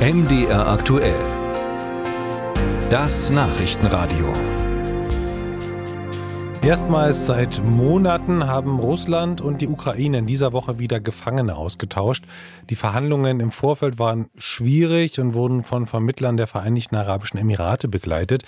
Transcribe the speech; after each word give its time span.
MDR 0.00 0.66
aktuell. 0.66 1.20
Das 2.88 3.28
Nachrichtenradio. 3.28 4.32
Erstmals 6.62 7.26
seit 7.26 7.62
Monaten 7.62 8.46
haben 8.46 8.78
Russland 8.78 9.42
und 9.42 9.60
die 9.60 9.68
Ukraine 9.68 10.16
in 10.16 10.26
dieser 10.26 10.54
Woche 10.54 10.78
wieder 10.78 11.00
Gefangene 11.00 11.54
ausgetauscht. 11.54 12.24
Die 12.70 12.76
Verhandlungen 12.76 13.40
im 13.40 13.50
Vorfeld 13.50 13.98
waren 13.98 14.30
schwierig 14.36 15.20
und 15.20 15.34
wurden 15.34 15.62
von 15.64 15.84
Vermittlern 15.84 16.38
der 16.38 16.46
Vereinigten 16.46 16.96
Arabischen 16.96 17.38
Emirate 17.38 17.86
begleitet. 17.86 18.44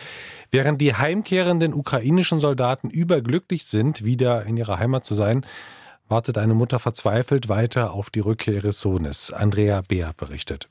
Während 0.51 0.81
die 0.81 0.95
heimkehrenden 0.95 1.75
ukrainischen 1.75 2.41
Soldaten 2.41 2.89
überglücklich 2.89 3.67
sind, 3.67 4.07
wieder 4.07 4.47
in 4.47 4.57
ihrer 4.57 4.79
Heimat 4.79 5.05
zu 5.05 5.13
sein, 5.13 5.45
wartet 6.09 6.39
eine 6.39 6.55
Mutter 6.55 6.79
verzweifelt 6.79 7.51
weiter 7.51 7.93
auf 7.93 8.09
die 8.09 8.21
Rückkehr 8.21 8.55
ihres 8.55 8.81
Sohnes. 8.81 9.31
Andrea 9.31 9.83
Beer 9.87 10.13
berichtet. 10.17 10.71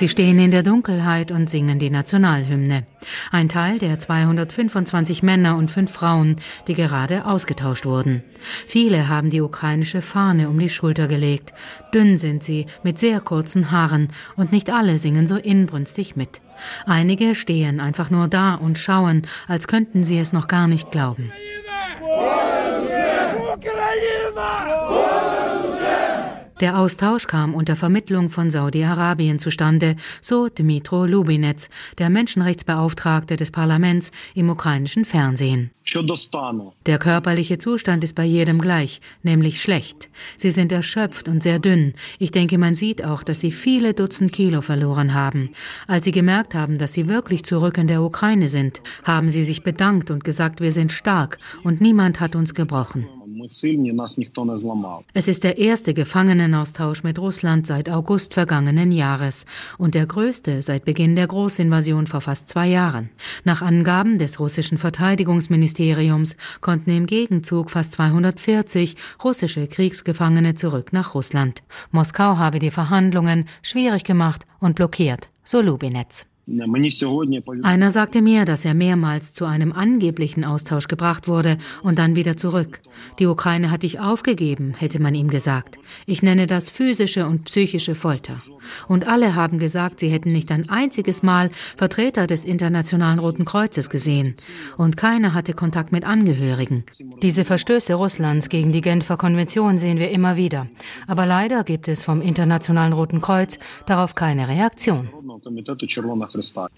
Sie 0.00 0.08
stehen 0.08 0.38
in 0.38 0.50
der 0.50 0.62
Dunkelheit 0.62 1.30
und 1.30 1.50
singen 1.50 1.78
die 1.78 1.90
Nationalhymne. 1.90 2.86
Ein 3.30 3.50
Teil 3.50 3.78
der 3.78 3.98
225 3.98 5.22
Männer 5.22 5.58
und 5.58 5.70
fünf 5.70 5.92
Frauen, 5.92 6.36
die 6.66 6.72
gerade 6.72 7.26
ausgetauscht 7.26 7.84
wurden. 7.84 8.22
Viele 8.66 9.08
haben 9.10 9.28
die 9.28 9.42
ukrainische 9.42 10.00
Fahne 10.00 10.48
um 10.48 10.58
die 10.58 10.70
Schulter 10.70 11.06
gelegt. 11.06 11.52
Dünn 11.92 12.16
sind 12.16 12.42
sie, 12.42 12.64
mit 12.82 12.98
sehr 12.98 13.20
kurzen 13.20 13.72
Haaren, 13.72 14.08
und 14.36 14.52
nicht 14.52 14.70
alle 14.70 14.96
singen 14.96 15.26
so 15.26 15.36
inbrünstig 15.36 16.16
mit. 16.16 16.40
Einige 16.86 17.34
stehen 17.34 17.78
einfach 17.78 18.08
nur 18.08 18.26
da 18.26 18.54
und 18.54 18.78
schauen, 18.78 19.26
als 19.48 19.68
könnten 19.68 20.02
sie 20.02 20.18
es 20.18 20.32
noch 20.32 20.48
gar 20.48 20.66
nicht 20.66 20.90
glauben. 20.90 21.30
Ukraine! 23.52 23.60
Ukraine! 24.32 25.09
Der 26.60 26.78
Austausch 26.78 27.26
kam 27.26 27.54
unter 27.54 27.74
Vermittlung 27.74 28.28
von 28.28 28.50
Saudi-Arabien 28.50 29.38
zustande, 29.38 29.96
so 30.20 30.48
Dmitro 30.48 31.06
Lubinetz, 31.06 31.70
der 31.96 32.10
Menschenrechtsbeauftragte 32.10 33.36
des 33.36 33.50
Parlaments 33.50 34.10
im 34.34 34.50
ukrainischen 34.50 35.06
Fernsehen. 35.06 35.70
Der 36.86 36.98
körperliche 36.98 37.56
Zustand 37.56 38.04
ist 38.04 38.14
bei 38.14 38.24
jedem 38.24 38.60
gleich, 38.60 39.00
nämlich 39.22 39.62
schlecht. 39.62 40.10
Sie 40.36 40.50
sind 40.50 40.70
erschöpft 40.70 41.28
und 41.28 41.42
sehr 41.42 41.58
dünn. 41.58 41.94
Ich 42.18 42.30
denke, 42.30 42.58
man 42.58 42.74
sieht 42.74 43.02
auch, 43.02 43.22
dass 43.22 43.40
sie 43.40 43.52
viele 43.52 43.94
Dutzend 43.94 44.30
Kilo 44.32 44.60
verloren 44.60 45.14
haben. 45.14 45.50
Als 45.86 46.04
sie 46.04 46.12
gemerkt 46.12 46.54
haben, 46.54 46.76
dass 46.76 46.92
sie 46.92 47.08
wirklich 47.08 47.42
zurück 47.42 47.78
in 47.78 47.88
der 47.88 48.02
Ukraine 48.02 48.48
sind, 48.48 48.82
haben 49.04 49.30
sie 49.30 49.44
sich 49.44 49.62
bedankt 49.62 50.10
und 50.10 50.24
gesagt, 50.24 50.60
wir 50.60 50.72
sind 50.72 50.92
stark 50.92 51.38
und 51.64 51.80
niemand 51.80 52.20
hat 52.20 52.36
uns 52.36 52.52
gebrochen. 52.52 53.08
Es 55.12 55.28
ist 55.28 55.44
der 55.44 55.58
erste 55.58 55.94
Gefangenenaustausch 55.94 57.02
mit 57.02 57.18
Russland 57.18 57.66
seit 57.66 57.88
August 57.88 58.34
vergangenen 58.34 58.92
Jahres 58.92 59.46
und 59.78 59.94
der 59.94 60.06
größte 60.06 60.62
seit 60.62 60.84
Beginn 60.84 61.16
der 61.16 61.26
Großinvasion 61.26 62.06
vor 62.06 62.20
fast 62.20 62.48
zwei 62.48 62.68
Jahren. 62.68 63.10
Nach 63.44 63.62
Angaben 63.62 64.18
des 64.18 64.40
russischen 64.40 64.78
Verteidigungsministeriums 64.78 66.36
konnten 66.60 66.90
im 66.90 67.06
Gegenzug 67.06 67.70
fast 67.70 67.92
240 67.92 68.96
russische 69.24 69.66
Kriegsgefangene 69.66 70.54
zurück 70.54 70.92
nach 70.92 71.14
Russland. 71.14 71.62
Moskau 71.90 72.36
habe 72.36 72.58
die 72.58 72.70
Verhandlungen 72.70 73.46
schwierig 73.62 74.04
gemacht 74.04 74.46
und 74.60 74.76
blockiert, 74.76 75.28
so 75.44 75.60
Lubinetz. 75.60 76.29
Einer 77.62 77.90
sagte 77.90 78.22
mir, 78.22 78.44
dass 78.44 78.64
er 78.64 78.74
mehrmals 78.74 79.32
zu 79.32 79.44
einem 79.44 79.72
angeblichen 79.72 80.44
Austausch 80.44 80.88
gebracht 80.88 81.28
wurde 81.28 81.58
und 81.82 81.98
dann 81.98 82.16
wieder 82.16 82.36
zurück. 82.36 82.80
Die 83.18 83.26
Ukraine 83.26 83.70
hat 83.70 83.82
dich 83.82 84.00
aufgegeben, 84.00 84.74
hätte 84.76 85.00
man 85.00 85.14
ihm 85.14 85.28
gesagt. 85.28 85.78
Ich 86.06 86.22
nenne 86.22 86.46
das 86.46 86.68
physische 86.68 87.26
und 87.26 87.44
psychische 87.44 87.94
Folter. 87.94 88.42
Und 88.88 89.06
alle 89.06 89.34
haben 89.34 89.58
gesagt, 89.58 90.00
sie 90.00 90.08
hätten 90.08 90.32
nicht 90.32 90.50
ein 90.50 90.68
einziges 90.68 91.22
Mal 91.22 91.50
Vertreter 91.76 92.26
des 92.26 92.44
Internationalen 92.44 93.18
Roten 93.18 93.44
Kreuzes 93.44 93.90
gesehen. 93.90 94.34
Und 94.76 94.96
keiner 94.96 95.34
hatte 95.34 95.54
Kontakt 95.54 95.92
mit 95.92 96.04
Angehörigen. 96.04 96.84
Diese 97.22 97.44
Verstöße 97.44 97.94
Russlands 97.94 98.48
gegen 98.48 98.72
die 98.72 98.80
Genfer 98.80 99.16
Konvention 99.16 99.78
sehen 99.78 99.98
wir 99.98 100.10
immer 100.10 100.36
wieder. 100.36 100.66
Aber 101.06 101.26
leider 101.26 101.64
gibt 101.64 101.88
es 101.88 102.02
vom 102.02 102.20
Internationalen 102.20 102.92
Roten 102.92 103.20
Kreuz 103.20 103.58
darauf 103.86 104.14
keine 104.14 104.48
Reaktion. 104.48 105.08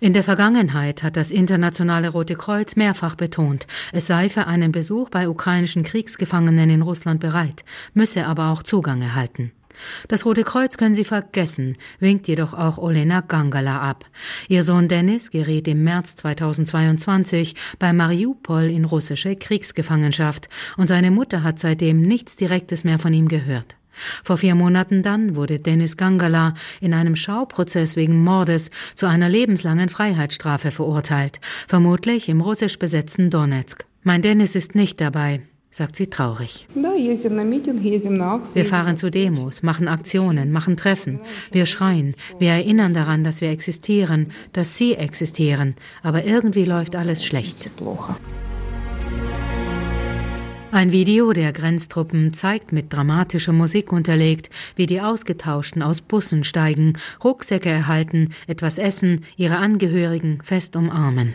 In 0.00 0.12
der 0.12 0.24
Vergangenheit 0.24 1.02
hat 1.02 1.16
das 1.16 1.30
Internationale 1.30 2.08
Rote 2.08 2.34
Kreuz 2.34 2.76
mehrfach 2.76 3.14
betont, 3.14 3.66
es 3.92 4.06
sei 4.06 4.28
für 4.28 4.46
einen 4.46 4.72
Besuch 4.72 5.10
bei 5.10 5.28
ukrainischen 5.28 5.82
Kriegsgefangenen 5.82 6.70
in 6.70 6.82
Russland 6.82 7.20
bereit, 7.20 7.64
müsse 7.94 8.26
aber 8.26 8.50
auch 8.50 8.62
Zugang 8.62 9.02
erhalten. 9.02 9.52
Das 10.08 10.24
Rote 10.24 10.44
Kreuz 10.44 10.76
können 10.76 10.94
Sie 10.94 11.04
vergessen, 11.04 11.76
winkt 11.98 12.28
jedoch 12.28 12.54
auch 12.54 12.78
Olena 12.78 13.20
Gangala 13.20 13.80
ab. 13.80 14.04
Ihr 14.48 14.62
Sohn 14.62 14.88
Dennis 14.88 15.30
geriet 15.30 15.68
im 15.68 15.82
März 15.84 16.14
2022 16.16 17.54
bei 17.78 17.92
Mariupol 17.92 18.64
in 18.64 18.84
russische 18.84 19.36
Kriegsgefangenschaft 19.36 20.48
und 20.76 20.88
seine 20.88 21.10
Mutter 21.10 21.42
hat 21.42 21.58
seitdem 21.58 22.02
nichts 22.02 22.36
Direktes 22.36 22.84
mehr 22.84 22.98
von 22.98 23.14
ihm 23.14 23.28
gehört. 23.28 23.76
Vor 24.24 24.36
vier 24.36 24.54
Monaten 24.54 25.02
dann 25.02 25.36
wurde 25.36 25.58
Dennis 25.58 25.96
Gangala 25.96 26.54
in 26.80 26.94
einem 26.94 27.16
Schauprozess 27.16 27.96
wegen 27.96 28.22
Mordes 28.22 28.70
zu 28.94 29.06
einer 29.06 29.28
lebenslangen 29.28 29.88
Freiheitsstrafe 29.88 30.70
verurteilt, 30.70 31.40
vermutlich 31.68 32.28
im 32.28 32.40
russisch 32.40 32.78
besetzten 32.78 33.30
Donetsk. 33.30 33.84
Mein 34.02 34.22
Dennis 34.22 34.56
ist 34.56 34.74
nicht 34.74 35.00
dabei, 35.00 35.42
sagt 35.70 35.96
sie 35.96 36.08
traurig. 36.08 36.66
Wir 36.74 38.64
fahren 38.64 38.96
zu 38.96 39.10
Demos, 39.10 39.62
machen 39.62 39.88
Aktionen, 39.88 40.52
machen 40.52 40.76
Treffen. 40.76 41.20
Wir 41.50 41.66
schreien, 41.66 42.14
wir 42.38 42.50
erinnern 42.50 42.94
daran, 42.94 43.24
dass 43.24 43.40
wir 43.40 43.50
existieren, 43.50 44.32
dass 44.52 44.76
sie 44.76 44.94
existieren, 44.94 45.74
aber 46.02 46.24
irgendwie 46.24 46.64
läuft 46.64 46.94
alles 46.94 47.24
schlecht. 47.24 47.70
Ein 50.72 50.90
Video 50.90 51.34
der 51.34 51.52
Grenztruppen 51.52 52.32
zeigt 52.32 52.72
mit 52.72 52.94
dramatischer 52.94 53.52
Musik 53.52 53.92
unterlegt, 53.92 54.48
wie 54.74 54.86
die 54.86 55.02
Ausgetauschten 55.02 55.82
aus 55.82 56.00
Bussen 56.00 56.44
steigen, 56.44 56.94
Rucksäcke 57.22 57.68
erhalten, 57.68 58.30
etwas 58.46 58.78
essen, 58.78 59.26
ihre 59.36 59.58
Angehörigen 59.58 60.38
fest 60.42 60.74
umarmen. 60.74 61.34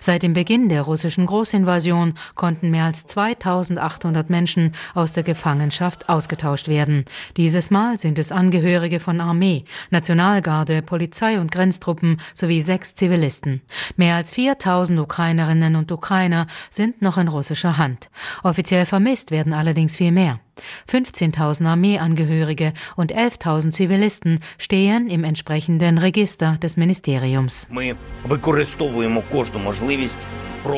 Seit 0.00 0.22
dem 0.22 0.32
Beginn 0.32 0.68
der 0.68 0.82
russischen 0.82 1.26
Großinvasion 1.26 2.14
konnten 2.34 2.70
mehr 2.70 2.84
als 2.84 3.06
2800 3.06 4.30
Menschen 4.30 4.72
aus 4.94 5.12
der 5.12 5.22
Gefangenschaft 5.22 6.08
ausgetauscht 6.08 6.68
werden. 6.68 7.04
Dieses 7.36 7.70
Mal 7.70 7.98
sind 7.98 8.18
es 8.18 8.32
Angehörige 8.32 9.00
von 9.00 9.20
Armee, 9.20 9.64
Nationalgarde, 9.90 10.82
Polizei 10.82 11.40
und 11.40 11.50
Grenztruppen 11.50 12.20
sowie 12.34 12.62
sechs 12.62 12.94
Zivilisten. 12.94 13.62
Mehr 13.96 14.16
als 14.16 14.30
4000 14.32 15.00
Ukrainerinnen 15.00 15.76
und 15.76 15.92
Ukrainer 15.92 16.46
sind 16.70 17.02
noch 17.02 17.18
in 17.18 17.28
russischer 17.28 17.78
Hand. 17.78 18.10
Offiziell 18.42 18.86
vermisst 18.86 19.30
werden 19.30 19.52
allerdings 19.52 19.96
viel 19.96 20.12
mehr. 20.12 20.40
15.000 20.88 21.66
Armeeangehörige 21.66 22.72
und 22.96 23.14
11.000 23.14 23.70
Zivilisten 23.70 24.40
stehen 24.58 25.08
im 25.08 25.24
entsprechenden 25.24 25.98
Register 25.98 26.58
des 26.62 26.76
Ministeriums. 26.76 27.68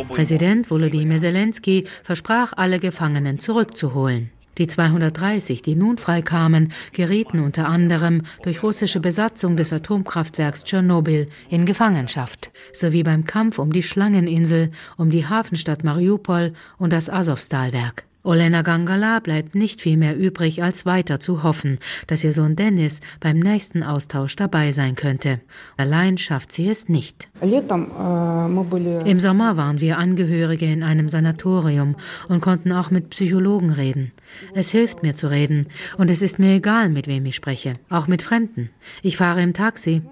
Präsident 0.08 0.70
Volodymyr 0.70 1.18
Zelensky 1.18 1.86
versprach, 2.02 2.52
alle 2.56 2.78
Gefangenen 2.78 3.38
zurückzuholen. 3.38 4.30
Die 4.58 4.66
230, 4.66 5.62
die 5.62 5.74
nun 5.74 5.96
freikamen, 5.96 6.72
gerieten 6.92 7.40
unter 7.40 7.68
anderem 7.68 8.22
durch 8.42 8.62
russische 8.62 9.00
Besatzung 9.00 9.56
des 9.56 9.72
Atomkraftwerks 9.72 10.64
Tschernobyl 10.64 11.28
in 11.48 11.64
Gefangenschaft, 11.64 12.50
sowie 12.72 13.02
beim 13.02 13.24
Kampf 13.24 13.58
um 13.58 13.72
die 13.72 13.82
Schlangeninsel, 13.82 14.70
um 14.98 15.10
die 15.10 15.26
Hafenstadt 15.26 15.84
Mariupol 15.84 16.52
und 16.76 16.92
das 16.92 17.08
Asowstalwerk. 17.08 18.04
Olena 18.24 18.62
Gangala 18.62 19.18
bleibt 19.18 19.56
nicht 19.56 19.80
viel 19.80 19.96
mehr 19.96 20.16
übrig, 20.16 20.62
als 20.62 20.86
weiter 20.86 21.18
zu 21.18 21.42
hoffen, 21.42 21.78
dass 22.06 22.22
ihr 22.22 22.32
Sohn 22.32 22.54
Dennis 22.54 23.00
beim 23.18 23.40
nächsten 23.40 23.82
Austausch 23.82 24.36
dabei 24.36 24.70
sein 24.70 24.94
könnte. 24.94 25.40
Allein 25.76 26.18
schafft 26.18 26.52
sie 26.52 26.68
es 26.68 26.88
nicht. 26.88 27.28
Im 27.40 29.20
Sommer 29.20 29.56
waren 29.56 29.80
wir 29.80 29.98
Angehörige 29.98 30.66
in 30.66 30.84
einem 30.84 31.08
Sanatorium 31.08 31.96
und 32.28 32.40
konnten 32.40 32.70
auch 32.70 32.92
mit 32.92 33.10
Psychologen 33.10 33.70
reden. 33.70 34.12
Es 34.54 34.70
hilft 34.70 35.02
mir 35.02 35.16
zu 35.16 35.28
reden 35.28 35.66
und 35.98 36.08
es 36.08 36.22
ist 36.22 36.38
mir 36.38 36.54
egal, 36.54 36.90
mit 36.90 37.08
wem 37.08 37.26
ich 37.26 37.34
spreche, 37.34 37.74
auch 37.90 38.06
mit 38.06 38.22
Fremden. 38.22 38.70
Ich 39.02 39.16
fahre 39.16 39.42
im 39.42 39.52
Taxi, 39.52 40.02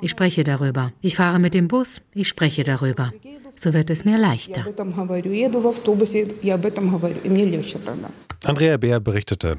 ich 0.00 0.10
spreche 0.10 0.42
darüber. 0.42 0.92
Ich 1.02 1.16
fahre 1.16 1.38
mit 1.38 1.52
dem 1.52 1.68
Bus, 1.68 2.00
ich 2.14 2.28
spreche 2.28 2.64
darüber 2.64 3.12
so 3.58 3.72
wird 3.72 3.90
es 3.90 4.04
mir 4.04 4.18
leichter. 4.18 4.64
Andrea 8.44 8.76
Beer 8.76 9.00
berichtete. 9.00 9.58